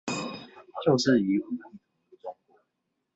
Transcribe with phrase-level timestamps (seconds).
[0.83, 1.73] 就是以武力統
[2.09, 2.59] 一中國